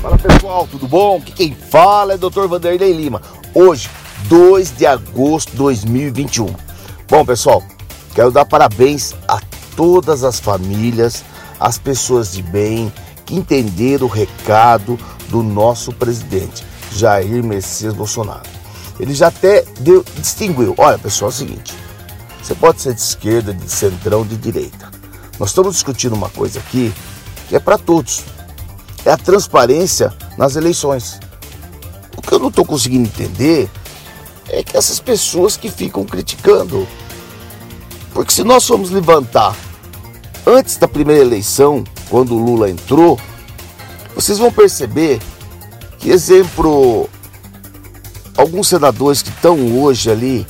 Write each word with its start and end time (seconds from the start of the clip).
Fala 0.00 0.16
pessoal, 0.16 0.66
tudo 0.66 0.88
bom? 0.88 1.20
Quem 1.20 1.54
fala 1.54 2.14
é 2.14 2.16
Dr. 2.16 2.46
Vanderlei 2.48 2.90
Lima. 2.90 3.20
Hoje, 3.52 3.90
2 4.30 4.74
de 4.74 4.86
agosto 4.86 5.50
de 5.50 5.58
2021. 5.58 6.46
Bom 7.06 7.22
pessoal, 7.22 7.62
quero 8.14 8.30
dar 8.30 8.46
parabéns 8.46 9.14
a 9.28 9.38
todas 9.76 10.24
as 10.24 10.40
famílias, 10.40 11.22
as 11.58 11.76
pessoas 11.76 12.32
de 12.32 12.42
bem 12.42 12.90
que 13.26 13.34
entenderam 13.34 14.06
o 14.06 14.08
recado 14.08 14.98
do 15.28 15.42
nosso 15.42 15.92
presidente, 15.92 16.64
Jair 16.92 17.44
Messias 17.44 17.92
Bolsonaro. 17.92 18.48
Ele 18.98 19.12
já 19.12 19.28
até 19.28 19.66
deu, 19.80 20.02
distinguiu. 20.16 20.74
Olha 20.78 20.98
pessoal, 20.98 21.30
é 21.30 21.34
o 21.34 21.36
seguinte: 21.36 21.74
você 22.42 22.54
pode 22.54 22.80
ser 22.80 22.94
de 22.94 23.02
esquerda, 23.02 23.52
de 23.52 23.68
centrão, 23.68 24.24
de 24.24 24.38
direita. 24.38 24.90
Nós 25.38 25.50
estamos 25.50 25.74
discutindo 25.74 26.14
uma 26.14 26.30
coisa 26.30 26.58
aqui 26.58 26.90
que 27.50 27.56
é 27.56 27.60
para 27.60 27.76
todos. 27.76 28.24
É 29.04 29.10
a 29.10 29.16
transparência 29.16 30.12
nas 30.36 30.56
eleições. 30.56 31.18
O 32.16 32.22
que 32.22 32.32
eu 32.32 32.38
não 32.38 32.48
estou 32.48 32.64
conseguindo 32.64 33.08
entender 33.08 33.68
é 34.48 34.62
que 34.62 34.76
essas 34.76 35.00
pessoas 35.00 35.56
que 35.56 35.70
ficam 35.70 36.04
criticando. 36.04 36.86
Porque 38.12 38.32
se 38.32 38.44
nós 38.44 38.66
formos 38.66 38.90
levantar 38.90 39.56
antes 40.46 40.76
da 40.76 40.88
primeira 40.88 41.22
eleição, 41.22 41.84
quando 42.08 42.34
o 42.34 42.44
Lula 42.44 42.68
entrou, 42.68 43.18
vocês 44.14 44.38
vão 44.38 44.52
perceber 44.52 45.20
que, 45.98 46.10
exemplo, 46.10 47.08
alguns 48.36 48.68
senadores 48.68 49.22
que 49.22 49.30
estão 49.30 49.80
hoje 49.80 50.10
ali 50.10 50.46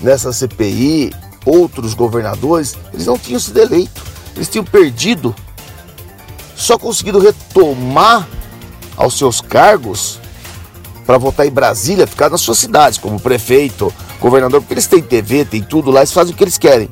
nessa 0.00 0.32
CPI, 0.32 1.12
outros 1.44 1.94
governadores, 1.94 2.76
eles 2.92 3.06
não 3.06 3.18
tinham 3.18 3.40
sido 3.40 3.58
eleitos, 3.58 4.02
eles 4.36 4.48
tinham 4.48 4.64
perdido, 4.64 5.34
só 6.60 6.78
conseguido 6.78 7.18
retomar 7.18 8.28
aos 8.96 9.16
seus 9.16 9.40
cargos 9.40 10.20
para 11.06 11.16
votar 11.16 11.46
em 11.46 11.50
Brasília, 11.50 12.06
ficar 12.06 12.28
nas 12.28 12.40
suas 12.42 12.58
cidades, 12.58 12.98
como 12.98 13.18
prefeito, 13.18 13.92
governador, 14.20 14.60
porque 14.60 14.74
eles 14.74 14.86
têm 14.86 15.02
TV, 15.02 15.44
tem 15.44 15.62
tudo 15.62 15.90
lá, 15.90 16.00
eles 16.00 16.12
fazem 16.12 16.34
o 16.34 16.36
que 16.36 16.44
eles 16.44 16.58
querem. 16.58 16.88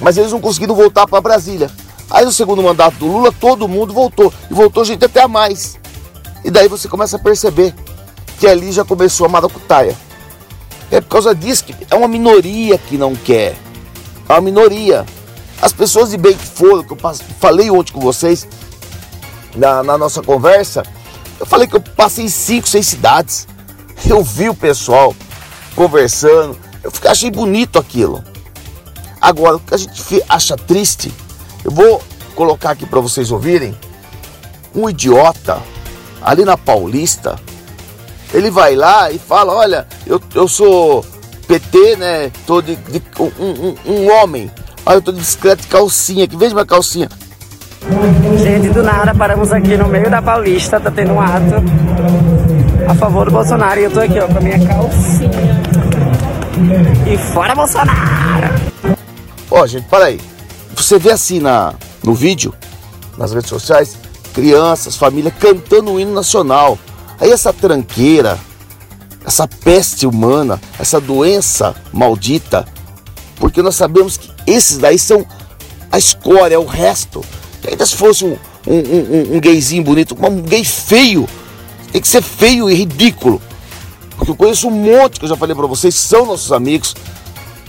Mas 0.00 0.16
eles 0.16 0.32
não 0.32 0.40
conseguiram 0.40 0.74
voltar 0.74 1.06
para 1.06 1.20
Brasília. 1.20 1.70
Aí 2.10 2.24
no 2.24 2.32
segundo 2.32 2.62
mandato 2.62 2.96
do 2.96 3.06
Lula, 3.06 3.32
todo 3.32 3.68
mundo 3.68 3.92
voltou. 3.92 4.32
E 4.50 4.54
voltou 4.54 4.84
gente 4.84 5.04
até 5.04 5.22
a 5.22 5.28
mais. 5.28 5.78
E 6.44 6.50
daí 6.50 6.68
você 6.68 6.88
começa 6.88 7.16
a 7.16 7.18
perceber 7.18 7.74
que 8.38 8.46
ali 8.46 8.72
já 8.72 8.84
começou 8.84 9.26
a 9.26 9.28
maracutaia. 9.28 9.96
É 10.90 11.00
por 11.00 11.08
causa 11.08 11.34
disso 11.34 11.64
que 11.64 11.74
é 11.90 11.94
uma 11.94 12.08
minoria 12.08 12.78
que 12.78 12.96
não 12.96 13.14
quer. 13.14 13.56
É 14.28 14.32
uma 14.32 14.40
minoria. 14.40 15.04
As 15.60 15.72
pessoas 15.72 16.10
de 16.10 16.16
bem 16.16 16.36
que 16.36 16.46
foram, 16.46 16.82
que 16.82 16.92
eu 16.92 16.98
falei 17.40 17.70
ontem 17.70 17.92
com 17.92 18.00
vocês 18.00 18.46
na, 19.56 19.82
na 19.82 19.98
nossa 19.98 20.22
conversa, 20.22 20.82
eu 21.38 21.46
falei 21.46 21.66
que 21.66 21.76
eu 21.76 21.80
passei 21.80 22.28
cinco, 22.28 22.68
seis 22.68 22.86
cidades. 22.86 23.46
Eu 24.08 24.22
vi 24.22 24.48
o 24.48 24.54
pessoal 24.54 25.14
conversando. 25.74 26.58
Eu 26.82 26.90
fiquei, 26.90 27.10
achei 27.10 27.30
bonito 27.30 27.78
aquilo. 27.78 28.22
Agora, 29.20 29.56
o 29.56 29.60
que 29.60 29.74
a 29.74 29.76
gente 29.76 30.22
acha 30.28 30.56
triste, 30.56 31.12
eu 31.64 31.70
vou 31.70 32.02
colocar 32.34 32.70
aqui 32.70 32.86
para 32.86 33.00
vocês 33.00 33.30
ouvirem. 33.30 33.76
Um 34.74 34.88
idiota 34.88 35.62
ali 36.22 36.44
na 36.44 36.56
Paulista 36.56 37.38
ele 38.32 38.50
vai 38.50 38.74
lá 38.74 39.10
e 39.10 39.18
fala: 39.18 39.54
Olha, 39.54 39.86
eu, 40.06 40.20
eu 40.34 40.48
sou 40.48 41.04
PT, 41.46 41.96
né? 41.96 42.32
Tô 42.46 42.62
de, 42.62 42.76
de 42.76 43.02
um, 43.18 43.44
um, 43.44 43.76
um, 43.86 44.12
homem. 44.12 44.50
Olha, 44.84 44.96
eu 44.96 45.02
tô 45.02 45.12
de 45.12 45.18
bicicleta 45.18 45.62
de 45.62 45.68
calcinha 45.68 46.24
aqui, 46.24 46.36
veja 46.36 46.54
minha 46.54 46.66
calcinha. 46.66 47.08
Gente, 48.42 48.68
do 48.68 48.82
nada 48.82 49.14
paramos 49.14 49.52
aqui 49.52 49.76
no 49.76 49.88
meio 49.88 50.08
da 50.08 50.22
Paulista, 50.22 50.78
tá 50.78 50.90
tendo 50.90 51.14
um 51.14 51.20
ato 51.20 51.56
a 52.88 52.94
favor 52.94 53.26
do 53.26 53.32
Bolsonaro 53.32 53.80
e 53.80 53.84
eu 53.84 53.90
tô 53.90 54.00
aqui, 54.00 54.20
ó, 54.20 54.26
com 54.28 54.38
a 54.38 54.40
minha 54.40 54.58
calcinha. 54.66 55.62
E 57.06 57.18
fora 57.32 57.54
Bolsonaro! 57.54 58.48
Ó, 59.50 59.66
gente, 59.66 59.86
para 59.88 60.06
aí. 60.06 60.20
Você 60.76 60.98
vê 60.98 61.10
assim 61.10 61.40
na, 61.40 61.74
no 62.04 62.14
vídeo, 62.14 62.54
nas 63.18 63.32
redes 63.32 63.50
sociais, 63.50 63.96
crianças, 64.32 64.96
família 64.96 65.30
cantando 65.30 65.92
o 65.92 66.00
hino 66.00 66.14
nacional. 66.14 66.78
Aí 67.20 67.30
essa 67.30 67.52
tranqueira, 67.52 68.38
essa 69.26 69.46
peste 69.46 70.06
humana, 70.06 70.60
essa 70.78 71.00
doença 71.00 71.74
maldita, 71.92 72.64
porque 73.36 73.60
nós 73.60 73.74
sabemos 73.74 74.16
que 74.16 74.30
esses 74.46 74.78
daí 74.78 74.98
são 74.98 75.26
a 75.90 75.98
escória, 75.98 76.54
é 76.54 76.58
o 76.58 76.64
resto. 76.64 77.22
E 77.64 77.68
ainda 77.68 77.86
se 77.86 77.96
fosse 77.96 78.24
um, 78.24 78.36
um, 78.66 78.76
um, 78.76 79.36
um 79.36 79.40
gayzinho 79.40 79.82
bonito, 79.82 80.16
um 80.20 80.42
gay 80.42 80.64
feio, 80.64 81.28
tem 81.92 82.00
que 82.00 82.08
ser 82.08 82.22
feio 82.22 82.70
e 82.70 82.74
ridículo. 82.74 83.40
Porque 84.16 84.30
eu 84.30 84.36
conheço 84.36 84.68
um 84.68 84.70
monte 84.70 85.18
que 85.18 85.24
eu 85.24 85.28
já 85.28 85.36
falei 85.36 85.54
para 85.54 85.66
vocês, 85.66 85.94
são 85.94 86.26
nossos 86.26 86.52
amigos. 86.52 86.94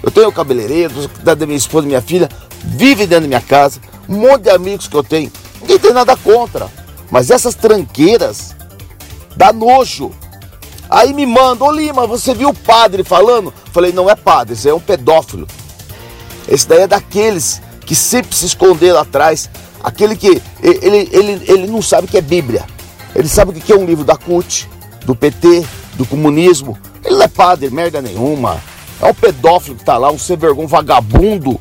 Eu 0.01 0.11
tenho 0.11 0.31
cabeleireiro, 0.31 1.09
da 1.23 1.35
minha 1.35 1.57
esposa 1.57 1.87
minha 1.87 2.01
filha, 2.01 2.29
vive 2.63 3.05
dentro 3.07 3.21
da 3.21 3.27
minha 3.27 3.41
casa, 3.41 3.79
um 4.07 4.15
monte 4.15 4.43
de 4.43 4.49
amigos 4.49 4.87
que 4.87 4.95
eu 4.95 5.03
tenho. 5.03 5.31
Ninguém 5.61 5.79
tem 5.79 5.93
nada 5.93 6.17
contra. 6.17 6.69
Mas 7.09 7.29
essas 7.29 7.55
tranqueiras, 7.55 8.53
Dá 9.35 9.51
nojo. 9.51 10.11
Aí 10.89 11.13
me 11.13 11.25
manda, 11.25 11.63
ô 11.63 11.71
Lima, 11.71 12.05
você 12.05 12.33
viu 12.33 12.49
o 12.49 12.53
padre 12.53 13.03
falando? 13.03 13.53
Falei, 13.71 13.91
não 13.91 14.09
é 14.09 14.15
padre, 14.15 14.53
esse 14.53 14.69
é 14.69 14.73
um 14.73 14.79
pedófilo. 14.79 15.47
Esse 16.47 16.67
daí 16.67 16.81
é 16.81 16.87
daqueles 16.87 17.61
que 17.85 17.95
sempre 17.95 18.35
se 18.35 18.45
esconderam 18.45 18.99
atrás. 18.99 19.49
Aquele 19.83 20.15
que 20.15 20.41
ele, 20.61 21.09
ele, 21.11 21.41
ele 21.45 21.67
não 21.67 21.81
sabe 21.81 22.07
o 22.07 22.09
que 22.09 22.17
é 22.17 22.21
Bíblia. 22.21 22.65
Ele 23.13 23.27
sabe 23.27 23.51
o 23.51 23.53
que 23.53 23.71
é 23.71 23.75
um 23.75 23.85
livro 23.85 24.05
da 24.05 24.15
CUT, 24.15 24.67
do 25.05 25.15
PT, 25.15 25.65
do 25.95 26.05
comunismo. 26.05 26.77
Ele 27.03 27.15
não 27.15 27.23
é 27.23 27.27
padre, 27.27 27.69
merda 27.69 28.01
nenhuma. 28.01 28.61
É 29.01 29.05
um 29.05 29.13
pedófilo 29.13 29.75
que 29.75 29.83
tá 29.83 29.97
lá, 29.97 30.09
um 30.11 30.17
sem 30.17 30.37
vergonha, 30.37 30.65
um 30.65 30.69
vagabundo. 30.69 31.59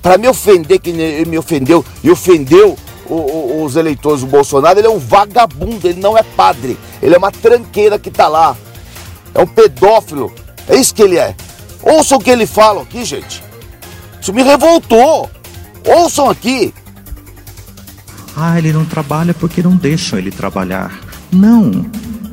Para 0.00 0.16
me 0.16 0.28
ofender, 0.28 0.78
que 0.78 0.90
ele 0.90 1.28
me 1.28 1.36
ofendeu 1.36 1.84
e 2.02 2.10
ofendeu 2.10 2.76
o, 3.06 3.14
o, 3.14 3.64
os 3.64 3.76
eleitores 3.76 4.20
do 4.20 4.26
Bolsonaro, 4.26 4.78
ele 4.78 4.86
é 4.86 4.90
um 4.90 4.98
vagabundo, 4.98 5.88
ele 5.88 6.00
não 6.00 6.16
é 6.16 6.22
padre, 6.22 6.78
ele 7.02 7.14
é 7.14 7.18
uma 7.18 7.32
tranqueira 7.32 7.98
que 7.98 8.10
tá 8.10 8.28
lá. 8.28 8.56
É 9.34 9.42
um 9.42 9.46
pedófilo. 9.46 10.32
É 10.68 10.76
isso 10.76 10.94
que 10.94 11.02
ele 11.02 11.18
é. 11.18 11.34
Ouçam 11.82 12.18
o 12.18 12.20
que 12.20 12.30
ele 12.30 12.46
fala 12.46 12.82
aqui, 12.82 13.04
gente. 13.04 13.42
Isso 14.20 14.32
me 14.32 14.42
revoltou. 14.42 15.28
Ouçam 15.84 16.30
aqui. 16.30 16.72
Ah, 18.36 18.58
ele 18.58 18.72
não 18.72 18.84
trabalha 18.84 19.32
porque 19.32 19.62
não 19.62 19.76
deixam 19.76 20.18
ele 20.18 20.30
trabalhar. 20.30 20.98
Não, 21.32 21.86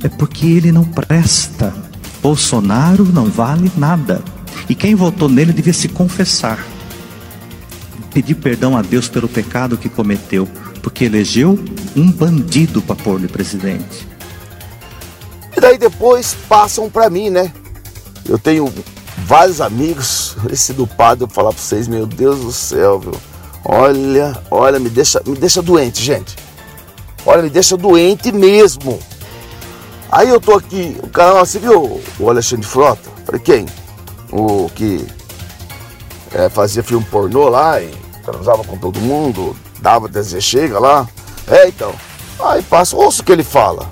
é 0.04 0.10
porque 0.10 0.48
ele 0.48 0.72
não 0.72 0.84
presta. 0.84 1.74
Bolsonaro 2.22 3.06
não 3.06 3.26
vale 3.26 3.72
nada. 3.78 4.22
E 4.68 4.76
quem 4.76 4.96
votou 4.96 5.30
nele 5.30 5.54
devia 5.54 5.74
se 5.74 5.88
confessar 5.88 6.60
pedir 8.12 8.36
perdão 8.36 8.78
a 8.78 8.82
Deus 8.82 9.08
pelo 9.08 9.28
pecado 9.28 9.78
que 9.78 9.90
cometeu, 9.90 10.48
porque 10.82 11.06
elegeu 11.06 11.58
um 11.96 12.12
bandido 12.12 12.82
para 12.82 12.96
pôr-lhe 12.96 13.28
presidente. 13.28 14.08
E 15.56 15.60
daí 15.60 15.78
depois 15.78 16.36
passam 16.48 16.90
para 16.90 17.10
mim, 17.10 17.30
né? 17.30 17.52
Eu 18.28 18.38
tenho 18.38 18.72
vários 19.26 19.60
amigos, 19.62 20.36
esse 20.52 20.74
do 20.74 20.86
padre, 20.86 21.24
eu 21.24 21.30
falar 21.30 21.52
para 21.52 21.62
vocês, 21.62 21.88
meu 21.88 22.06
Deus 22.06 22.40
do 22.40 22.52
céu, 22.52 23.00
viu? 23.00 23.14
Olha, 23.64 24.38
olha, 24.50 24.80
me 24.80 24.90
deixa, 24.90 25.22
me 25.26 25.38
deixa 25.38 25.62
doente, 25.62 26.04
gente. 26.04 26.36
Olha, 27.26 27.44
me 27.44 27.50
deixa 27.50 27.78
doente 27.78 28.32
mesmo. 28.32 29.00
Aí 30.12 30.28
eu 30.28 30.42
tô 30.42 30.56
aqui, 30.56 30.98
o 31.02 31.08
cara, 31.08 31.34
você 31.34 31.60
viu 31.60 32.02
o 32.20 32.30
Alexandre 32.30 32.66
Frota? 32.66 33.10
Falei, 33.26 33.40
quem? 33.40 33.66
O 34.32 34.70
que 34.76 35.08
é, 36.34 36.50
fazia 36.50 36.84
filme 36.84 37.06
pornô 37.06 37.48
lá 37.50 37.82
e 37.82 37.94
transava 38.24 38.64
com 38.64 38.78
todo 38.78 39.00
mundo, 39.00 39.56
dava 39.80 40.08
desejo, 40.08 40.42
chega 40.42 40.80
lá. 40.80 41.08
É, 41.48 41.68
então. 41.68 41.94
Aí 42.44 42.62
passa, 42.64 42.96
ouça 42.96 43.22
o 43.22 43.26
que 43.26 43.32
ele 43.32 43.44
fala. 43.44 43.88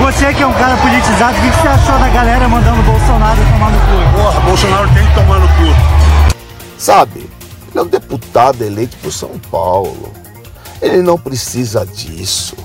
Você 0.00 0.32
que 0.32 0.42
é 0.42 0.46
um 0.46 0.52
cara 0.52 0.76
politizado, 0.76 1.36
o 1.36 1.40
que 1.40 1.60
você 1.60 1.68
achou 1.68 1.98
da 1.98 2.08
galera 2.08 2.48
mandando 2.48 2.80
o 2.80 2.84
Bolsonaro 2.84 3.40
tomar 3.40 3.70
no 3.70 3.78
cu? 3.80 4.16
Porra, 4.16 4.40
Bolsonaro 4.40 4.88
tem 4.94 5.06
que 5.06 5.14
tomar 5.14 5.40
no 5.40 5.48
cu. 5.48 6.34
Sabe, 6.78 7.27
ele 7.70 7.78
é 7.78 7.82
um 7.82 7.86
deputado 7.86 8.62
eleito 8.62 8.96
por 8.98 9.12
São 9.12 9.38
Paulo. 9.50 10.12
Ele 10.80 11.02
não 11.02 11.18
precisa 11.18 11.84
disso. 11.84 12.56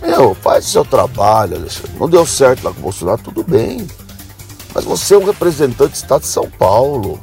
Meu, 0.00 0.34
faz 0.34 0.66
o 0.66 0.70
seu 0.70 0.84
trabalho, 0.84 1.56
Alexandre. 1.56 1.92
Não 1.98 2.08
deu 2.08 2.26
certo 2.26 2.64
lá 2.64 2.72
com 2.72 2.80
o 2.80 2.82
Bolsonaro, 2.82 3.22
tudo 3.22 3.44
bem. 3.44 3.86
Mas 4.74 4.84
você 4.84 5.14
é 5.14 5.18
um 5.18 5.24
representante 5.24 5.92
do 5.92 5.94
Estado 5.94 6.22
de 6.22 6.28
São 6.28 6.50
Paulo. 6.50 7.20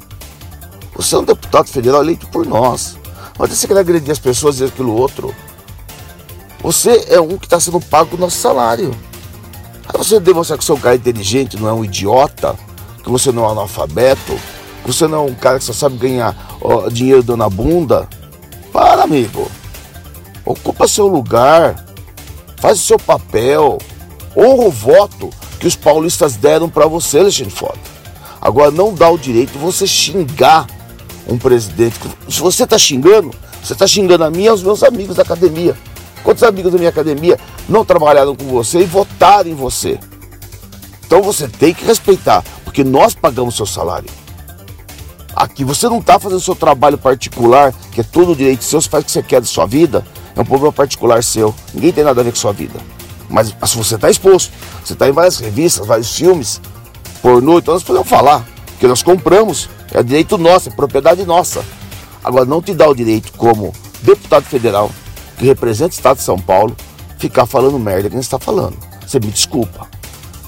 Você 0.96 1.16
é 1.16 1.18
um 1.18 1.24
deputado 1.24 1.68
federal 1.68 2.02
eleito 2.02 2.28
por 2.28 2.46
nós. 2.46 2.98
Adianta 3.34 3.56
você 3.56 3.68
querer 3.68 3.80
agredir 3.80 4.12
as 4.12 4.20
pessoas 4.20 4.60
e 4.60 4.66
aquilo 4.66 4.96
outro. 4.96 5.34
Você 6.62 7.06
é 7.08 7.20
um 7.22 7.38
que 7.38 7.46
está 7.46 7.60
sendo 7.60 7.80
pago 7.80 8.16
o 8.16 8.20
nosso 8.20 8.38
salário. 8.38 8.92
Aí 9.88 9.98
você 9.98 10.20
demonstra 10.20 10.58
que 10.58 10.64
você 10.64 10.72
é 10.72 10.76
um 10.76 10.80
cara 10.80 10.96
inteligente, 10.96 11.58
não 11.58 11.68
é 11.68 11.74
um 11.74 11.86
idiota, 11.86 12.56
que 13.02 13.10
você 13.10 13.32
não 13.32 13.46
é 13.46 13.48
um 13.48 13.52
analfabeto, 13.52 14.38
você 14.86 15.08
não 15.08 15.28
é 15.28 15.32
um 15.32 15.36
cara 15.36 15.60
que 15.60 15.66
só 15.66 15.74
sabe 15.74 15.98
ganhar 15.98 16.36
ó, 16.62 16.90
dinheiro 16.90 17.24
dando 17.24 17.44
a 17.44 17.50
bunda. 17.50 18.08
Para, 18.72 19.04
amigo. 19.04 19.50
Ocupa 20.46 20.88
seu 20.88 21.08
lugar, 21.08 21.86
faz 22.58 22.80
o 22.80 22.84
seu 22.84 22.98
papel, 22.98 23.78
honra 24.36 24.66
o 24.66 24.72
voto 24.72 25.30
que 25.60 25.68
os 25.68 25.76
paulistas 25.76 26.36
deram 26.36 26.70
para 26.70 26.88
você, 26.88 27.20
Alexandre 27.20 27.54
Foda. 27.54 27.78
Agora 28.42 28.72
não 28.72 28.94
dá 28.94 29.10
o 29.10 29.18
direito 29.18 29.60
você 29.60 29.86
xingar 29.86 30.66
um 31.28 31.38
presidente. 31.38 32.00
Se 32.28 32.40
você 32.40 32.64
está 32.64 32.78
xingando, 32.78 33.32
você 33.62 33.74
está 33.74 33.86
xingando 33.86 34.24
a 34.24 34.32
mim 34.32 34.44
e 34.44 34.48
aos 34.48 34.64
meus 34.64 34.82
amigos 34.84 35.18
da 35.18 35.24
academia. 35.24 35.78
Quantos 36.24 36.44
amigos 36.44 36.72
da 36.72 36.78
minha 36.78 36.90
academia 36.90 37.38
não 37.68 37.86
trabalharam 37.86 38.36
com 38.36 38.46
você 38.46 38.80
e 38.80 38.86
votaram 38.86 39.50
em 39.50 39.56
você? 39.56 40.00
Então 41.06 41.22
você 41.22 41.48
tem 41.48 41.74
que 41.74 41.86
respeitar, 41.86 42.44
porque 42.64 42.84
nós 42.84 43.14
pagamos 43.14 43.56
seu 43.56 43.66
salário. 43.66 44.10
Aqui 45.40 45.64
você 45.64 45.88
não 45.88 46.00
está 46.00 46.20
fazendo 46.20 46.42
seu 46.42 46.54
trabalho 46.54 46.98
particular, 46.98 47.74
que 47.94 48.02
é 48.02 48.04
todo 48.04 48.36
direito 48.36 48.62
seu, 48.62 48.82
você 48.82 48.90
faz 48.90 49.04
o 49.04 49.06
que 49.06 49.12
você 49.14 49.24
quer 49.24 49.40
da 49.40 49.48
sua 49.48 49.66
vida, 49.66 50.06
é 50.36 50.42
um 50.42 50.44
problema 50.44 50.74
particular 50.74 51.24
seu. 51.24 51.56
Ninguém 51.74 51.94
tem 51.94 52.04
nada 52.04 52.20
a 52.20 52.24
ver 52.26 52.32
com 52.32 52.36
sua 52.36 52.52
vida. 52.52 52.78
Mas, 53.30 53.56
mas 53.58 53.70
se 53.70 53.78
você 53.78 53.96
está 53.96 54.10
exposto, 54.10 54.52
você 54.84 54.92
está 54.92 55.08
em 55.08 55.14
várias 55.14 55.40
revistas, 55.40 55.88
vários 55.88 56.14
filmes, 56.14 56.60
pornô, 57.22 57.60
então 57.60 57.74
nós 57.74 57.84
podemos 57.84 58.10
falar, 58.10 58.46
que 58.82 58.86
nós 58.86 59.02
compramos, 59.02 59.70
é 59.94 60.04
direito 60.04 60.38
nosso, 60.38 60.68
é 60.68 60.72
propriedade 60.74 61.24
nossa. 61.24 61.64
Agora 62.22 62.44
não 62.44 62.62
te 62.62 62.74
dá 62.74 62.90
o 62.90 62.94
direito 62.94 63.32
como 63.38 63.74
deputado 64.02 64.44
federal, 64.44 64.92
que 65.38 65.46
representa 65.46 65.92
o 65.92 65.96
Estado 65.96 66.18
de 66.18 66.24
São 66.24 66.38
Paulo, 66.38 66.76
ficar 67.18 67.46
falando 67.46 67.80
merda 67.80 68.10
que 68.10 68.16
não 68.16 68.22
está 68.22 68.38
falando. 68.38 68.76
Você 69.08 69.22
me 69.22 69.28
desculpa. 69.28 69.88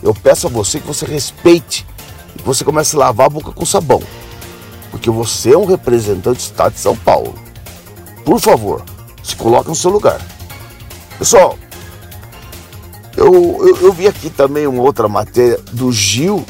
Eu 0.04 0.14
peço 0.14 0.48
a 0.48 0.50
você 0.50 0.82
que 0.82 0.88
você 0.88 1.06
respeite 1.06 1.88
e 2.36 2.40
que 2.40 2.46
você 2.46 2.66
comece 2.66 2.98
a 2.98 3.00
lavar 3.00 3.28
a 3.28 3.30
boca 3.30 3.54
com 3.54 3.66
sabão. 3.66 4.04
Porque 4.92 5.10
você 5.10 5.54
é 5.54 5.58
um 5.58 5.66
representante 5.66 6.38
do 6.38 6.42
Estado 6.42 6.74
de 6.74 6.80
São 6.80 6.96
Paulo. 6.96 7.34
Por 8.24 8.40
favor, 8.40 8.84
se 9.24 9.36
coloque 9.36 9.70
no 9.70 9.76
seu 9.76 9.90
lugar. 9.90 10.22
Pessoal, 11.18 11.58
eu, 13.16 13.34
eu, 13.34 13.78
eu 13.78 13.94
vi 13.94 14.08
aqui 14.08 14.30
também 14.30 14.68
uma 14.68 14.84
outra 14.84 15.08
matéria 15.08 15.60
do 15.72 15.92
Gil, 15.92 16.46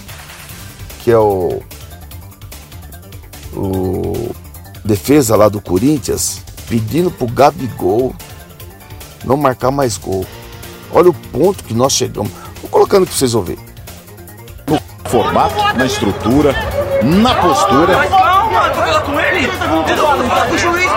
que 1.04 1.12
é 1.12 1.18
o, 1.18 1.62
o 3.54 4.36
defesa 4.84 5.36
lá 5.36 5.48
do 5.48 5.62
Corinthians, 5.62 6.42
pedindo 6.68 7.12
pro 7.12 7.28
Gabigol 7.28 8.14
não 9.24 9.38
marcar 9.38 9.72
mais 9.72 9.98
gol. 9.98 10.26
Olha 10.92 11.10
o 11.10 11.14
ponto 11.14 11.64
que 11.64 11.74
nós 11.74 11.94
chegamos. 11.94 12.32
Vou 12.62 12.70
colocando 12.70 13.06
para 13.06 13.16
vocês 13.16 13.34
ouvirem. 13.34 13.64
No 14.68 14.80
formato, 15.10 15.56
na 15.78 15.86
estrutura, 15.86 16.56
na 17.04 17.36
postura. 17.36 18.31
Tô 18.52 18.82
falando 18.82 19.02
com 19.04 19.20
ele. 19.20 19.48
O 20.52 20.58
juiz. 20.58 20.92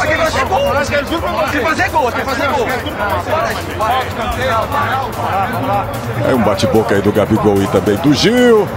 Aqui 0.00 0.14
vai 0.16 0.30
ser 0.30 0.44
gol. 0.44 0.74
Tem 1.50 1.60
que 1.60 1.66
fazer 1.66 1.88
gol, 1.90 2.12
tem 2.12 2.20
que 2.20 2.30
fazer 2.30 2.48
gol. 2.48 2.66
É 6.28 6.34
um 6.34 6.42
bate-boca 6.42 6.94
aí 6.96 7.02
do 7.02 7.12
Gabigol 7.12 7.62
e 7.62 7.66
também 7.68 7.96
do 7.98 8.12
Gil. 8.12 8.68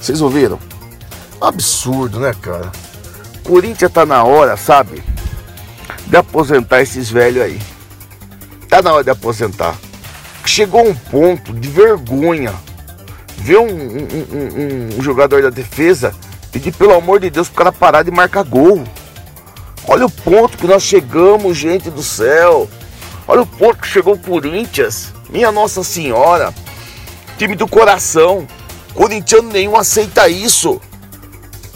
Vocês 0.00 0.20
ouviram? 0.20 0.58
Absurdo, 1.40 2.20
né, 2.20 2.32
cara? 2.40 2.72
Corinthians 3.42 3.92
tá 3.92 4.06
na 4.06 4.24
hora, 4.24 4.56
sabe? 4.56 5.02
De 6.06 6.16
aposentar 6.16 6.80
esses 6.80 7.10
velhos 7.10 7.42
aí. 7.42 7.60
Tá 8.68 8.80
na 8.80 8.92
hora 8.92 9.04
de 9.04 9.10
aposentar. 9.10 9.74
Chegou 10.44 10.86
um 10.86 10.94
ponto 10.94 11.52
de 11.52 11.68
vergonha 11.68 12.52
ver 13.44 13.58
um, 13.58 13.66
um, 13.66 13.68
um, 13.68 14.98
um 14.98 15.02
jogador 15.02 15.42
da 15.42 15.50
defesa 15.50 16.14
pedir 16.50 16.72
pelo 16.72 16.94
amor 16.94 17.20
de 17.20 17.28
Deus 17.28 17.48
pro 17.48 17.58
cara 17.58 17.70
parar 17.70 18.02
de 18.02 18.10
marcar 18.10 18.42
gol. 18.42 18.82
Olha 19.86 20.06
o 20.06 20.10
ponto 20.10 20.56
que 20.56 20.66
nós 20.66 20.82
chegamos, 20.82 21.58
gente 21.58 21.90
do 21.90 22.02
céu. 22.02 22.66
Olha 23.28 23.42
o 23.42 23.46
ponto 23.46 23.82
que 23.82 23.86
chegou 23.86 24.14
o 24.14 24.18
Corinthians. 24.18 25.12
Minha 25.28 25.52
Nossa 25.52 25.84
Senhora. 25.84 26.54
Time 27.36 27.54
do 27.54 27.68
coração. 27.68 28.46
Corintiano 28.94 29.50
nenhum 29.50 29.76
aceita 29.76 30.26
isso. 30.26 30.80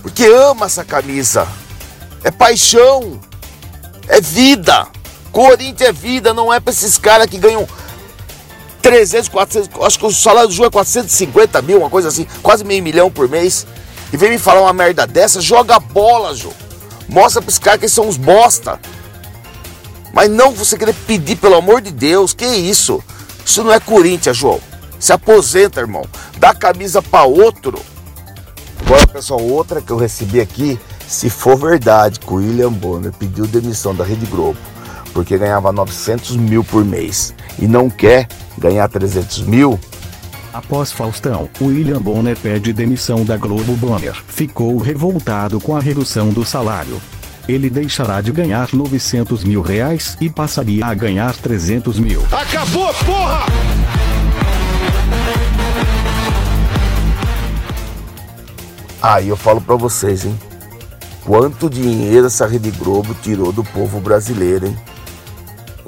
Porque 0.01 0.25
ama 0.25 0.65
essa 0.65 0.87
camisa. 0.87 1.47
É 2.25 2.31
paixão. 2.31 3.21
É 4.09 4.23
vida. 4.23 4.87
Corinthians 5.31 5.91
é 5.91 5.93
vida, 5.93 6.33
não 6.33 6.51
é 6.51 6.61
para 6.61 6.73
esses 6.73 6.97
caras 6.97 7.27
que 7.27 7.37
ganham 7.37 7.69
300, 8.89 9.29
400, 9.29 9.83
acho 9.83 9.99
que 9.99 10.07
o 10.07 10.11
salário 10.11 10.49
do 10.49 10.55
Ju 10.55 10.65
é 10.65 10.71
450 10.71 11.61
mil, 11.61 11.81
uma 11.81 11.91
coisa 11.91 12.09
assim, 12.09 12.27
quase 12.43 12.65
meio 12.65 12.83
milhão 12.83 13.11
por 13.11 13.29
mês. 13.29 13.67
E 14.11 14.17
vem 14.17 14.31
me 14.31 14.39
falar 14.39 14.63
uma 14.63 14.73
merda 14.73 15.07
dessa, 15.07 15.43
joga 15.43 15.79
bola, 15.79 16.35
Ju. 16.35 16.51
Mostra 17.07 17.43
para 17.43 17.51
os 17.51 17.59
caras 17.59 17.81
que 17.81 17.85
eles 17.85 17.93
são 17.93 18.09
uns 18.09 18.17
bosta. 18.17 18.81
Mas 20.15 20.31
não 20.31 20.53
você 20.53 20.79
querer 20.79 20.95
pedir, 21.07 21.37
pelo 21.37 21.57
amor 21.57 21.83
de 21.83 21.91
Deus, 21.91 22.33
que 22.33 22.47
isso? 22.47 23.05
Isso 23.45 23.63
não 23.63 23.71
é 23.71 23.79
Corinthians, 23.79 24.39
João. 24.39 24.59
Se 24.99 25.13
aposenta, 25.13 25.81
irmão. 25.81 26.07
Dá 26.39 26.55
camisa 26.55 27.03
para 27.03 27.25
outro. 27.25 27.79
Agora, 28.87 29.07
pessoal, 29.07 29.43
outra 29.43 29.83
que 29.83 29.91
eu 29.91 29.99
recebi 29.99 30.41
aqui, 30.41 30.81
se 31.07 31.29
for 31.29 31.59
verdade 31.59 32.21
que 32.21 32.33
o 32.33 32.37
William 32.37 32.73
Bonner 32.73 33.13
pediu 33.13 33.47
demissão 33.47 33.95
da 33.95 34.03
Rede 34.03 34.25
Globo 34.25 34.57
porque 35.13 35.37
ganhava 35.37 35.73
900 35.73 36.37
mil 36.37 36.63
por 36.63 36.85
mês 36.85 37.35
e 37.59 37.67
não 37.67 37.91
quer 37.91 38.27
ganhar 38.57 38.89
300 38.89 39.43
mil, 39.43 39.79
Após 40.53 40.91
Faustão, 40.91 41.49
William 41.61 42.01
Bonner 42.01 42.37
pede 42.37 42.73
demissão 42.73 43.25
da 43.25 43.37
Globo 43.37 43.75
Bonner. 43.77 44.15
Ficou 44.27 44.79
revoltado 44.79 45.61
com 45.61 45.77
a 45.77 45.81
redução 45.81 46.31
do 46.31 46.45
salário. 46.45 47.01
Ele 47.47 47.71
deixará 47.71 48.21
de 48.21 48.33
ganhar 48.33 48.69
900 48.73 49.45
mil 49.45 49.61
reais 49.61 50.17
e 50.21 50.29
passaria 50.29 50.85
a 50.85 50.93
ganhar 50.95 51.35
300 51.37 51.99
mil. 51.99 52.23
Acabou, 52.33 52.93
porra! 53.05 53.47
aí 59.01 59.29
eu 59.29 59.37
falo 59.37 59.61
para 59.61 59.77
vocês, 59.77 60.25
hein? 60.25 60.39
Quanto 61.25 61.71
dinheiro 61.71 62.27
essa 62.27 62.47
Rede 62.47 62.71
Globo 62.71 63.15
tirou 63.23 63.53
do 63.53 63.63
povo 63.63 64.01
brasileiro, 64.01 64.67
hein? 64.67 64.77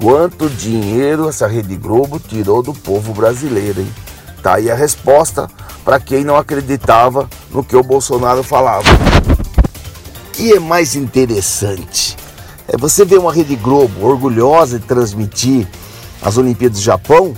Quanto 0.01 0.49
dinheiro 0.49 1.29
essa 1.29 1.45
Rede 1.45 1.75
Globo 1.75 2.19
tirou 2.19 2.63
do 2.63 2.73
povo 2.73 3.13
brasileiro, 3.13 3.81
hein? 3.81 3.93
Tá 4.41 4.55
aí 4.55 4.71
a 4.71 4.73
resposta 4.73 5.47
para 5.85 5.99
quem 5.99 6.23
não 6.23 6.35
acreditava 6.35 7.29
no 7.51 7.63
que 7.63 7.75
o 7.75 7.83
Bolsonaro 7.83 8.41
falava. 8.41 8.89
O 8.89 10.31
que 10.31 10.53
é 10.53 10.59
mais 10.59 10.95
interessante 10.95 12.17
é 12.67 12.75
você 12.75 13.05
ver 13.05 13.19
uma 13.19 13.31
Rede 13.31 13.55
Globo 13.55 14.03
orgulhosa 14.03 14.79
de 14.79 14.87
transmitir 14.87 15.67
as 16.19 16.35
Olimpíadas 16.35 16.79
do 16.79 16.83
Japão 16.83 17.35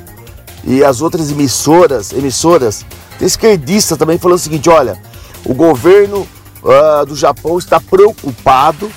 e 0.63 0.85
as 0.85 1.01
outras 1.01 1.31
emissoras, 1.31 2.13
emissoras, 2.13 2.85
tem 3.19 3.27
esquerdista 3.27 3.97
também 3.97 4.17
falando 4.17 4.37
o 4.37 4.41
seguinte, 4.41 4.69
olha, 4.69 4.97
o 5.43 5.53
governo 5.53 6.25
uh, 6.63 7.05
do 7.05 7.13
Japão 7.13 7.57
está 7.57 7.81
preocupado 7.81 8.89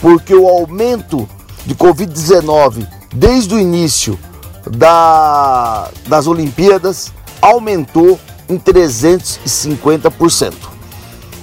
porque 0.00 0.34
o 0.34 0.48
aumento 0.48 1.28
de 1.66 1.74
Covid-19 1.74 2.99
desde 3.14 3.54
o 3.54 3.58
início 3.58 4.18
da, 4.70 5.90
das 6.06 6.26
Olimpíadas 6.26 7.12
aumentou 7.40 8.18
em 8.48 8.58
350%. 8.58 10.52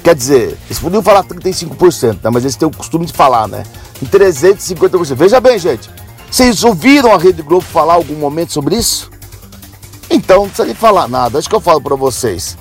Quer 0.04 0.16
dizer, 0.16 0.58
eles 0.66 0.80
podiam 0.80 1.02
falar 1.02 1.24
35%, 1.24 2.20
né? 2.24 2.30
mas 2.32 2.44
eles 2.44 2.56
têm 2.56 2.68
o 2.68 2.72
costume 2.72 3.06
de 3.06 3.14
falar, 3.14 3.48
né? 3.48 3.64
Em 4.02 4.06
350%. 4.06 5.16
Veja 5.16 5.42
bem, 5.42 5.60
gente, 5.60 5.90
vocês 6.30 6.64
ouviram 6.64 7.14
a 7.14 7.18
Rede 7.18 7.42
Globo 7.42 7.66
falar 7.66 7.96
algum 7.96 8.16
momento 8.16 8.54
sobre 8.54 8.76
isso? 8.76 9.10
Então, 10.10 10.42
não 10.42 10.48
precisa 10.48 10.66
nem 10.66 10.76
falar 10.76 11.08
nada. 11.08 11.38
Acho 11.38 11.50
que 11.50 11.56
eu 11.56 11.60
falo 11.60 11.82
para 11.82 11.96
vocês. 11.96 12.58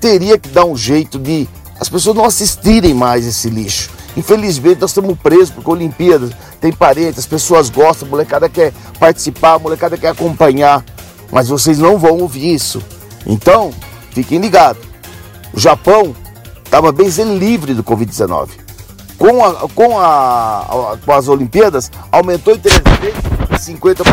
Teria 0.00 0.36
que 0.36 0.48
dar 0.48 0.64
um 0.64 0.76
jeito 0.76 1.18
de 1.18 1.48
as 1.78 1.88
pessoas 1.88 2.16
não 2.16 2.24
assistirem 2.24 2.94
mais 2.94 3.26
esse 3.26 3.48
lixo. 3.48 3.90
Infelizmente, 4.16 4.80
nós 4.80 4.90
estamos 4.90 5.18
presos 5.18 5.50
porque 5.50 5.70
a 5.70 5.74
Olimpíada 5.74 6.30
tem 6.62 6.72
parentes, 6.72 7.18
as 7.18 7.26
pessoas 7.26 7.68
gostam, 7.68 8.06
a 8.06 8.10
molecada 8.12 8.48
quer 8.48 8.72
participar, 9.00 9.54
a 9.54 9.58
molecada 9.58 9.98
quer 9.98 10.10
acompanhar. 10.10 10.84
Mas 11.32 11.48
vocês 11.48 11.76
não 11.80 11.98
vão 11.98 12.18
ouvir 12.18 12.54
isso. 12.54 12.80
Então, 13.26 13.72
fiquem 14.12 14.38
ligados. 14.38 14.80
O 15.52 15.58
Japão 15.58 16.14
estava 16.64 16.92
bem 16.92 17.08
livre 17.36 17.74
do 17.74 17.82
Covid-19. 17.82 18.50
Com, 19.18 19.44
a, 19.44 19.68
com, 19.74 19.98
a, 19.98 20.96
com 21.04 21.12
as 21.12 21.26
Olimpíadas, 21.26 21.90
aumentou 22.12 22.54
em 22.54 22.60
350% 22.60 24.06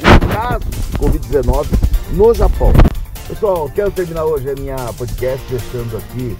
o 0.00 0.26
caso 0.32 0.64
de 0.64 0.98
Covid-19 0.98 1.66
no 2.12 2.32
Japão. 2.32 2.72
Pessoal, 3.28 3.70
quero 3.74 3.90
terminar 3.90 4.24
hoje 4.24 4.48
a 4.50 4.54
minha 4.54 4.76
podcast 4.96 5.44
deixando 5.50 5.98
aqui 5.98 6.36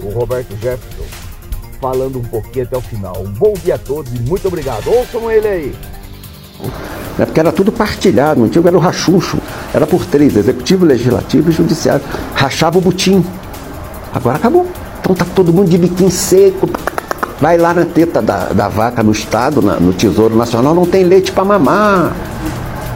o 0.00 0.10
Roberto 0.10 0.56
Jefferson 0.58 1.25
falando 1.80 2.18
um 2.18 2.22
pouquinho 2.22 2.64
até 2.64 2.76
o 2.76 2.80
final. 2.80 3.14
Um 3.18 3.30
bom 3.30 3.54
dia 3.64 3.74
a 3.76 3.78
todos 3.78 4.12
e 4.12 4.18
muito 4.20 4.46
obrigado. 4.48 4.88
Ouçam 4.88 5.30
ele 5.30 5.48
aí. 5.48 5.74
É 7.18 7.24
porque 7.24 7.40
era 7.40 7.52
tudo 7.52 7.70
partilhado, 7.70 8.40
o 8.40 8.44
antigo 8.44 8.66
era 8.66 8.76
o 8.76 8.80
rachucho, 8.80 9.38
era 9.74 9.86
por 9.86 10.04
três, 10.06 10.36
executivo, 10.36 10.84
legislativo 10.84 11.50
e 11.50 11.52
judiciário. 11.52 12.04
Rachava 12.34 12.78
o 12.78 12.80
butim. 12.80 13.24
Agora 14.12 14.36
acabou. 14.36 14.66
Então 15.00 15.14
tá 15.14 15.26
todo 15.34 15.52
mundo 15.52 15.68
de 15.68 15.78
biquinho 15.78 16.10
seco, 16.10 16.68
Vai 17.40 17.58
lá 17.58 17.74
na 17.74 17.84
teta 17.84 18.22
da, 18.22 18.46
da 18.46 18.68
vaca 18.68 19.02
no 19.02 19.12
Estado, 19.12 19.60
na, 19.60 19.74
no 19.78 19.92
Tesouro 19.92 20.34
Nacional, 20.34 20.74
não 20.74 20.86
tem 20.86 21.04
leite 21.04 21.32
para 21.32 21.44
mamar. 21.44 22.16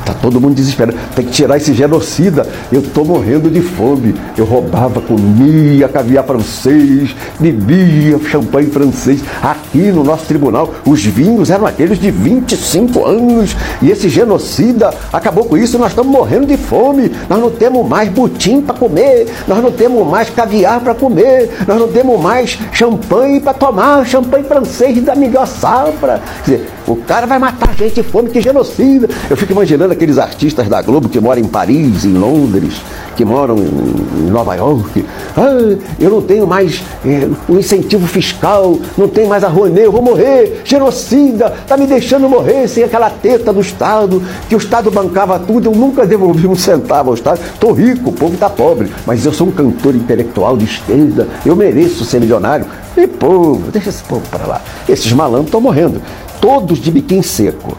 Tá 0.05 0.15
todo 0.15 0.41
mundo 0.41 0.55
desesperado. 0.55 0.97
Tem 1.15 1.25
que 1.25 1.33
tirar 1.33 1.57
esse 1.57 1.73
genocida. 1.73 2.47
Eu 2.73 2.83
tô 2.83 3.05
morrendo 3.05 3.51
de 3.51 3.61
fome. 3.61 4.15
Eu 4.37 4.45
roubava, 4.45 5.01
comia 5.01 5.89
caviar 5.89 6.25
francês, 6.25 7.15
bebia 7.39 8.19
champanhe 8.29 8.71
francês. 8.71 9.23
Aqui 9.43 9.91
no 9.93 10.05
nosso 10.05 10.27
tribunal, 10.27 10.73
os 10.87 11.05
vinhos 11.05 11.51
eram 11.51 11.67
aqueles 11.67 11.99
de 11.99 12.11
25 12.11 13.05
anos. 13.05 13.57
E 13.83 13.91
esse 13.91 14.09
genocida 14.09 14.93
acabou 15.13 15.45
com 15.45 15.57
isso. 15.57 15.79
Nós 15.79 15.91
estamos 15.91 16.13
morrendo 16.13 16.47
de 16.47 16.57
fome. 16.57 17.11
Nós 17.29 17.41
não 17.41 17.51
temos 17.51 17.89
mais 17.89 18.09
butim 18.09 18.61
para 18.61 18.75
comer. 18.75 19.27
Nós 19.47 19.63
não 19.63 19.71
temos 19.71 20.07
mais 20.07 20.31
caviar 20.31 20.81
para 20.81 20.95
comer. 20.95 21.51
Nós 21.67 21.79
não 21.79 21.89
temos 21.89 22.21
mais 22.21 22.59
champanhe 22.73 23.41
para 23.41 23.55
tomar. 23.55 24.07
Champanhe 24.07 24.45
francês 24.45 25.03
da 25.03 25.15
melhor 25.15 25.47
safra. 25.47 26.21
Quer 26.45 26.51
dizer, 26.51 26.69
o 26.93 26.97
cara 26.97 27.27
vai 27.27 27.39
matar 27.39 27.75
gente 27.75 27.95
de 27.95 28.03
fome, 28.03 28.31
que 28.31 28.41
genocida. 28.41 29.09
Eu 29.29 29.37
fico 29.37 29.53
imaginando 29.53 29.93
aqueles 29.93 30.19
artistas 30.19 30.69
da 30.69 30.83
Globo 30.83 31.09
que 31.09 31.21
moram 31.21 31.41
em 31.41 31.47
Paris, 31.47 32.05
em 32.05 32.13
Londres, 32.15 32.81
que 33.17 33.25
moram 33.25 33.57
em 33.59 34.31
Nova 34.31 34.55
York. 34.55 35.05
Ah, 35.37 35.77
eu 35.99 36.11
não 36.11 36.23
tenho 36.23 36.47
mais 36.47 36.83
é, 37.05 37.29
o 37.49 37.59
incentivo 37.59 38.07
fiscal, 38.07 38.79
não 38.97 39.09
tenho 39.09 39.29
mais 39.29 39.45
a 39.45 39.49
Rouanet, 39.49 39.85
eu 39.85 39.93
vou 39.93 40.03
morrer, 40.03 40.63
genocida, 40.65 41.51
tá 41.67 41.77
me 41.77 41.87
deixando 41.87 42.29
morrer 42.29 42.67
sem 42.67 42.83
aquela 42.83 43.11
teta 43.11 43.53
do 43.53 43.61
Estado, 43.61 44.23
que 44.49 44.55
o 44.55 44.59
Estado 44.59 44.91
bancava 44.91 45.39
tudo, 45.39 45.69
eu 45.69 45.75
nunca 45.75 46.07
devolvi 46.07 46.47
um 46.47 46.57
centavo 46.57 47.11
ao 47.11 47.15
Estado. 47.15 47.41
Tô 47.59 47.73
rico, 47.73 48.11
o 48.11 48.13
povo 48.13 48.37
tá 48.37 48.49
pobre, 48.49 48.91
mas 49.07 49.25
eu 49.27 49.33
sou 49.33 49.49
um 49.49 49.53
cantor 49.53 49.95
intelectual 49.95 50.57
de 50.57 50.65
esquerda, 50.65 51.29
eu 51.45 51.55
mereço 51.55 52.05
ser 52.05 52.21
milionário. 52.21 52.67
E 52.97 53.07
povo, 53.07 53.71
deixa 53.71 53.91
esse 53.91 54.03
povo 54.03 54.23
para 54.31 54.47
lá. 54.47 54.61
Esses 54.89 55.13
malandros 55.13 55.47
estão 55.47 55.61
morrendo 55.61 56.01
todos 56.41 56.81
de 56.81 56.91
biquinho 56.91 57.23
seco. 57.23 57.77